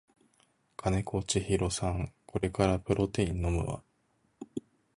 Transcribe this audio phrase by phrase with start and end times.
[0.77, 3.83] 金子千尋さんこれからプロテイン飲むわ